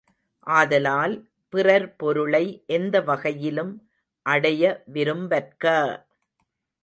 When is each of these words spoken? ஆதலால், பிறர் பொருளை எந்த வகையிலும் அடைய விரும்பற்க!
ஆதலால், 0.47 1.13
பிறர் 1.53 1.95
பொருளை 1.95 2.41
எந்த 2.67 3.01
வகையிலும் 3.01 3.73
அடைய 4.25 4.63
விரும்பற்க! 4.93 5.65